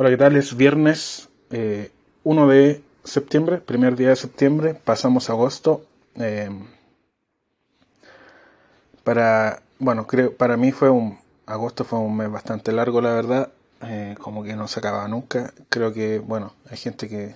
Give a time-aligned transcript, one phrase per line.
[0.00, 0.36] Hola, ¿qué tal?
[0.36, 5.86] Es viernes 1 eh, de septiembre, primer día de septiembre, pasamos agosto.
[6.14, 6.50] Eh,
[9.02, 13.50] para, bueno, creo, para mí fue un, agosto fue un mes bastante largo, la verdad,
[13.82, 15.52] eh, como que no se acababa nunca.
[15.68, 17.34] Creo que, bueno, hay gente que,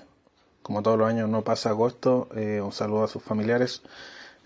[0.63, 2.29] como todos los años, no pasa agosto.
[2.33, 3.83] un saludo a sus familiares.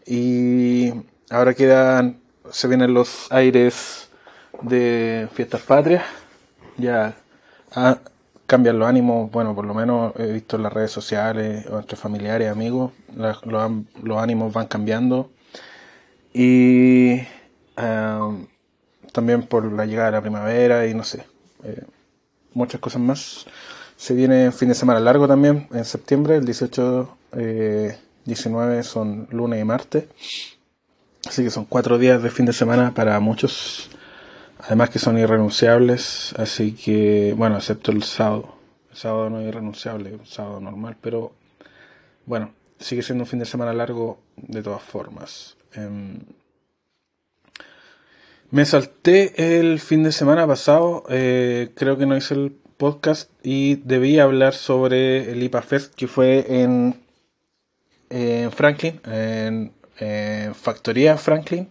[0.06, 0.90] Y
[1.28, 2.18] ahora quedan,
[2.50, 4.08] se vienen los aires
[4.62, 6.06] de fiestas patrias.
[6.78, 7.14] Ya
[7.78, 7.98] Ah,
[8.46, 11.94] cambian los ánimos, bueno, por lo menos he visto en las redes sociales o entre
[11.94, 15.30] familiares, amigos, los, ánimos van cambiando.
[16.32, 17.20] Y
[19.12, 21.26] también por la llegada de la primavera y no sé,
[21.64, 21.84] eh,
[22.54, 23.44] muchas cosas más.
[23.98, 27.16] Se viene fin de semana largo también, en septiembre, el 18,
[28.24, 30.04] 19 eh, son lunes y martes.
[31.28, 33.90] Así que son cuatro días de fin de semana para muchos
[34.58, 38.56] Además que son irrenunciables, así que, bueno, excepto el sábado.
[38.90, 41.32] El sábado no es irrenunciable, el sábado normal, pero
[42.24, 45.56] bueno, sigue siendo un fin de semana largo de todas formas.
[45.74, 46.20] Em,
[48.50, 53.76] me salté el fin de semana pasado, eh, creo que no hice el podcast y
[53.76, 57.02] debí hablar sobre el IPA Fest que fue en,
[58.08, 61.68] en Franklin, en, en Factoría Franklin,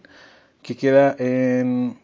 [0.62, 1.98] que queda en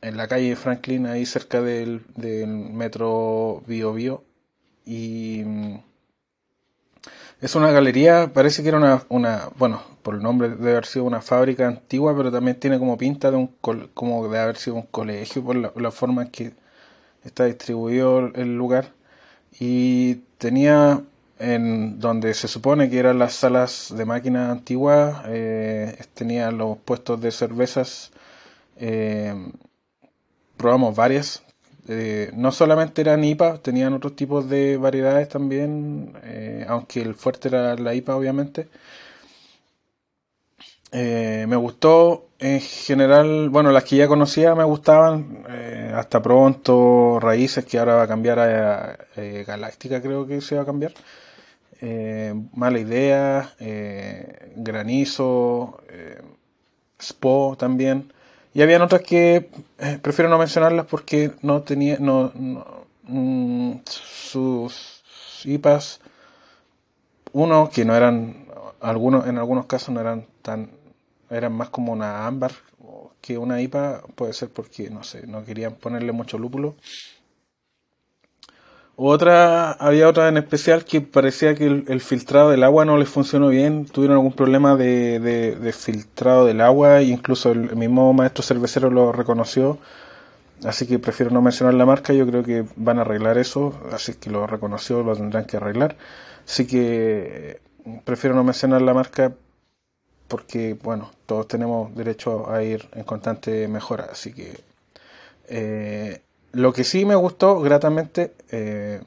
[0.00, 4.24] en la calle Franklin, ahí cerca del, metro Bio Bio.
[4.84, 5.76] Y mm,
[7.40, 11.04] es una galería, parece que era una, una, bueno, por el nombre debe haber sido
[11.04, 13.48] una fábrica antigua, pero también tiene como pinta de un,
[13.94, 16.52] como de haber sido un colegio por la, forma en que
[17.24, 18.92] está distribuido el lugar.
[19.60, 21.02] Y tenía
[21.38, 27.20] en donde se supone que eran las salas de máquinas antiguas, eh, tenía los puestos
[27.20, 28.10] de cervezas
[28.76, 29.34] eh,
[30.58, 31.42] probamos varias.
[31.88, 37.48] Eh, no solamente eran IPA, tenían otros tipos de variedades también, eh, aunque el fuerte
[37.48, 38.68] era la IPA obviamente.
[40.92, 45.44] Eh, me gustó en general, bueno, las que ya conocía me gustaban,
[45.94, 48.98] hasta pronto, Raíces que ahora va a cambiar a
[49.46, 50.92] Galáctica creo que se va a cambiar.
[52.54, 53.54] mala idea,
[54.56, 55.80] Granizo,
[57.00, 58.12] Spo también.
[58.58, 62.32] Y habían otras que eh, prefiero no mencionarlas porque no tenía, no,
[63.04, 65.04] mm, sus
[65.44, 66.00] IPAs,
[67.30, 68.48] uno que no eran,
[68.80, 70.72] algunos, en algunos casos no eran tan,
[71.30, 72.50] eran más como una ámbar
[73.20, 76.74] que una IPA, puede ser porque, no sé, no querían ponerle mucho lúpulo
[79.00, 83.48] otra, había otra en especial que parecía que el, filtrado del agua no les funcionó
[83.48, 89.12] bien, tuvieron algún problema de, de, filtrado del agua, incluso el mismo maestro cervecero lo
[89.12, 89.78] reconoció,
[90.64, 94.14] así que prefiero no mencionar la marca, yo creo que van a arreglar eso, así
[94.14, 95.96] que lo reconoció, lo tendrán que arreglar,
[96.44, 97.60] así que
[98.04, 99.32] prefiero no mencionar la marca
[100.26, 104.58] porque, bueno, todos tenemos derecho a ir en constante mejora, así que...
[105.50, 106.20] Eh,
[106.52, 109.00] lo que sí me gustó gratamente, eh,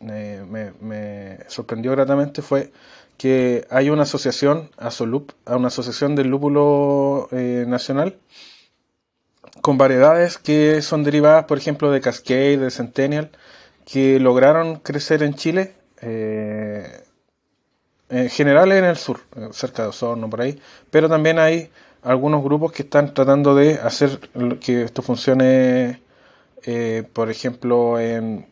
[0.00, 2.72] me, sorprendió gratamente fue
[3.16, 8.16] que hay una asociación, ASOLUP, una asociación del lúpulo eh, nacional,
[9.62, 13.30] con variedades que son derivadas, por ejemplo, de Cascade, de Centennial,
[13.86, 17.04] que lograron crecer en Chile, eh,
[18.10, 19.20] en general en el sur,
[19.52, 21.70] cerca de Osorno, por ahí, pero también hay
[22.02, 24.20] algunos grupos que están tratando de hacer
[24.60, 26.05] que esto funcione
[26.64, 28.46] eh, por ejemplo, en,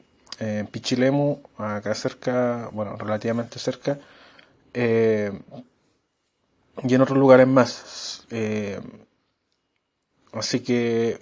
[0.71, 3.99] Pichilemu, acá cerca, bueno, relativamente cerca,
[4.75, 5.33] eh,
[6.83, 8.27] y en otros lugares más.
[8.31, 8.81] Eh,
[10.33, 11.19] así que,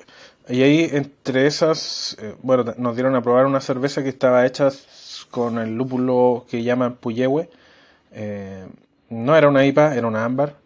[0.48, 4.70] y ahí entre esas, bueno, nos dieron a probar una cerveza que estaba hecha
[5.30, 7.48] con el lúpulo que llaman Puyehue.
[9.10, 10.56] no era una IPA, era una ámbar.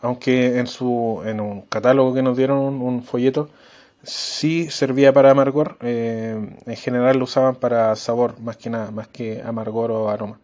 [0.00, 3.50] aunque en su en un catálogo que nos dieron un folleto
[4.02, 5.76] sí servía para amargor.
[5.80, 10.38] Eh, en general lo usaban para sabor, más que nada, más que amargor o aroma.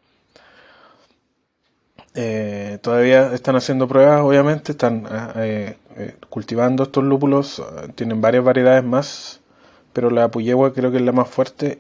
[2.14, 5.06] Eh, todavía están haciendo pruebas, obviamente, están
[5.36, 5.76] eh,
[6.28, 7.62] cultivando estos lúpulos,
[7.94, 9.40] tienen varias variedades más,
[9.92, 11.78] pero la Puyehua creo que es la más fuerte.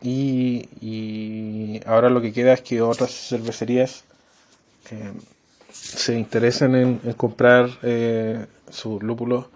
[0.00, 4.04] Y, ahora lo que queda es que otras cervecerías
[5.70, 7.70] se interesen en, en comprar
[8.70, 9.46] sus lúpulos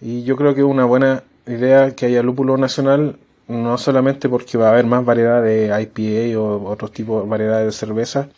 [0.00, 3.18] y yo creo que es una buena idea que haya lúpulo nacional,
[3.48, 7.66] no solamente porque va a haber más variedad de IPA o otros tipos de variedades
[7.66, 8.28] de cerveza,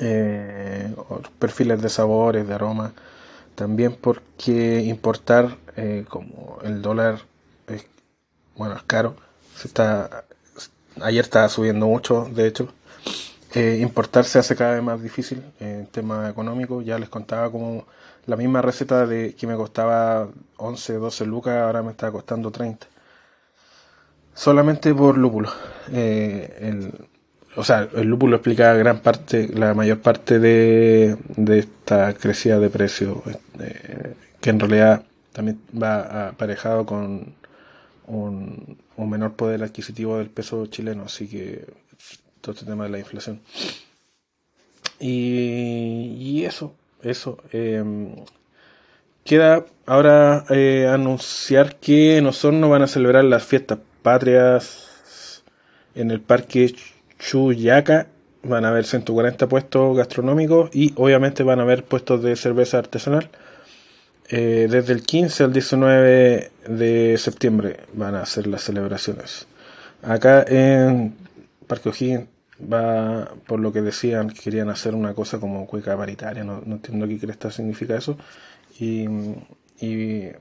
[0.00, 0.94] eh,
[1.38, 2.92] perfiles de sabores, de aromas,
[3.54, 7.20] también porque importar, eh, como el dólar
[8.56, 9.16] bueno, es caro.
[9.56, 10.24] Se está,
[11.00, 12.68] ayer estaba subiendo mucho, de hecho.
[13.54, 16.82] Eh, importar se hace cada vez más difícil en tema económico.
[16.82, 17.86] Ya les contaba como
[18.26, 22.86] la misma receta de que me costaba 11, 12 lucas, ahora me está costando 30.
[24.34, 25.50] Solamente por lúpulo.
[25.92, 26.90] Eh,
[27.56, 32.70] o sea, el lúpulo explica gran parte, la mayor parte de, de esta crecida de
[32.70, 33.22] precio,
[33.60, 37.34] eh, que en realidad también va aparejado con
[38.06, 41.64] un, un menor poder adquisitivo del peso chileno, así que
[42.40, 43.40] todo este tema de la inflación.
[45.00, 46.74] Y, eso,
[47.04, 47.38] eso.
[47.52, 48.14] Em,
[49.24, 55.42] queda ahora eh, anunciar que en Osorno van a celebrar las fiestas patrias
[55.94, 56.74] en el Parque
[57.18, 58.08] Chuyaca.
[58.42, 63.30] Van a haber 140 puestos gastronómicos y obviamente van a haber puestos de cerveza artesanal.
[64.28, 69.46] Eh, desde el 15 al 19 de septiembre van a hacer las celebraciones.
[70.02, 71.14] Acá en
[71.66, 76.44] Parque O'Higgins va por lo que decían que querían hacer una cosa como cueca paritaria,
[76.44, 78.16] no, entiendo qué cresta significa eso.
[78.78, 79.06] Y,
[79.80, 80.32] y,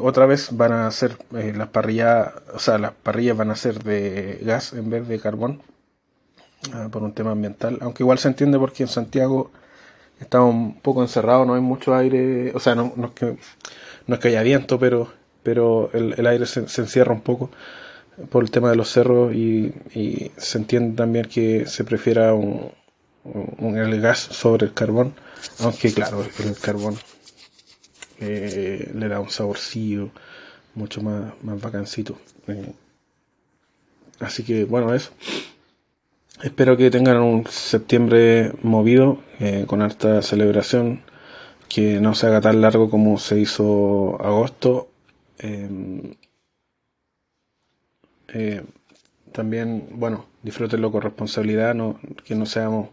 [0.00, 3.84] otra vez van a hacer eh, las parrillas, o sea, las parrillas van a ser
[3.84, 5.62] de gas en vez de carbón,
[6.72, 9.52] ah, por un tema ambiental, aunque igual se entiende porque en Santiago
[10.20, 13.38] está un poco encerrado, no hay mucho aire, o sea, no, no es, que,
[14.06, 15.12] no es que haya viento, pero,
[15.44, 17.50] pero el, el aire se, se encierra un poco
[18.30, 19.72] por el tema de los cerros y,
[20.36, 22.72] se entiende también que se prefiera un,
[23.60, 25.14] el gas sobre el carbón,
[25.60, 26.96] aunque claro, el carbón
[28.20, 30.10] eh, le da un saborcillo
[30.74, 32.18] mucho más, más bacancito.
[32.46, 32.72] Eh,
[34.20, 35.10] así que bueno, eso.
[36.42, 41.02] Espero que tengan un septiembre movido, eh, con harta celebración,
[41.68, 44.88] que no se haga tan largo como se hizo agosto.
[48.28, 48.62] Eh,
[49.32, 52.88] también, bueno, disfrútenlo con responsabilidad, no, que no seamos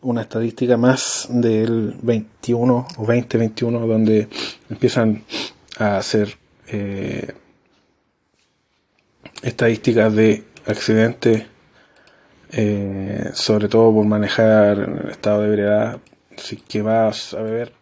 [0.00, 4.28] una estadística más del 21 o 2021 donde
[4.70, 5.24] empiezan
[5.78, 6.36] a hacer
[6.68, 7.32] eh,
[9.42, 11.46] estadísticas de accidentes,
[12.52, 15.98] eh, sobre todo por manejar en estado de ebriedad.
[16.36, 17.72] Si que vas a beber,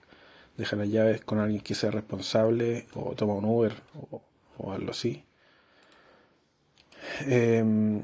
[0.57, 3.75] deja las llaves con alguien que sea responsable o toma un Uber
[4.59, 5.27] o algo así.
[7.27, 8.03] Em,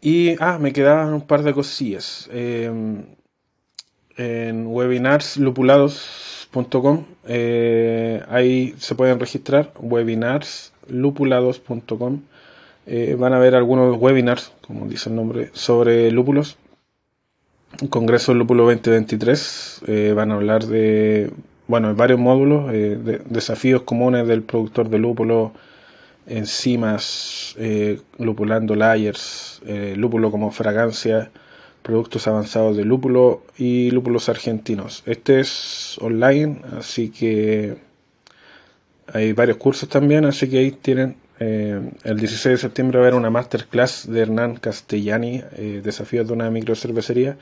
[0.00, 2.28] y, ah, me quedaban un par de cosillas.
[2.32, 3.04] Em,
[4.16, 12.20] en webinarslupulados.com eh, ahí se pueden registrar webinarslupulados.com
[12.86, 16.58] eh, van a ver algunos webinars como dice el nombre sobre lúpulos
[17.90, 21.32] Congreso Lúpulo 2023 eh, van a hablar de
[21.66, 25.52] bueno varios módulos de desafíos comunes del productor de lúpulo
[26.26, 31.30] enzimas, eh, lupulando layers, eh, lúpulo como fragancia,
[31.82, 35.02] productos avanzados de lúpulo y lúpulos argentinos.
[35.06, 37.76] Este es online, así que
[39.12, 41.16] hay varios cursos también, así que ahí tienen.
[41.40, 45.42] Eh, el 16 de septiembre va a haber una masterclass de Hernán Castellani,
[45.82, 47.36] Desafíos de una microcervecería.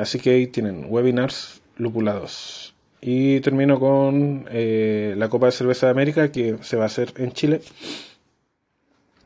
[0.00, 2.74] así que ahí tienen webinars lupulados.
[3.00, 7.12] Y termino con eh, la Copa de Cerveza de América que se va a hacer
[7.16, 7.60] en Chile,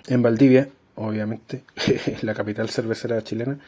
[0.06, 1.64] en Valdivia, obviamente,
[2.22, 3.58] la capital cervecera chilena.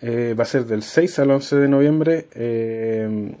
[0.00, 2.26] Eh, va a ser del 6 al 11 de noviembre.
[2.34, 3.34] Eh,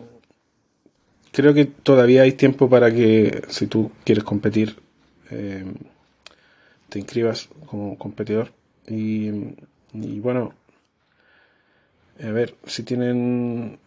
[1.32, 4.76] creo que todavía hay tiempo para que, si tú quieres competir,
[6.88, 8.52] te inscribas como competidor.
[8.86, 9.30] Y,
[9.94, 10.54] y bueno,
[12.22, 13.78] a ver, si tienen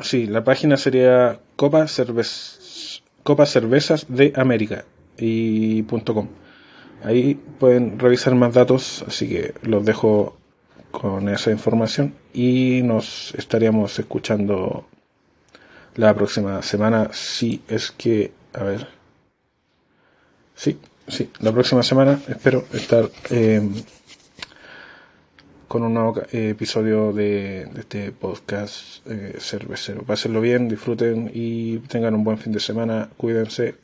[0.00, 1.86] Sí, la página sería Copa,
[3.22, 4.84] Copa Cervezas de América
[5.16, 6.28] y .com.
[7.02, 10.36] Ahí pueden revisar más datos, así que los dejo
[10.90, 14.86] con esa información y nos estaríamos escuchando
[15.96, 18.88] la próxima semana si es que, a ver,
[20.54, 23.60] sí, sí, la próxima semana espero estar eh,
[25.68, 30.02] con un nuevo eh, episodio de, este podcast eh, cervecero.
[30.02, 33.10] Pásenlo bien, disfruten y tengan un buen fin de semana.
[33.16, 33.76] Cuídense.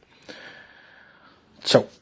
[1.63, 2.00] Chao.